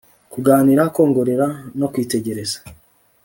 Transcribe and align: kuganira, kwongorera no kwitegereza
kuganira, 0.31 0.83
kwongorera 0.93 1.47
no 1.79 1.87
kwitegereza 1.93 2.57